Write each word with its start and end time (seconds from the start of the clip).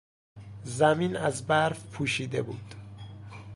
زمین 0.63 1.15
از 1.17 1.47
برف 1.47 1.85
پوشیده 1.87 2.41
بود. 2.41 2.75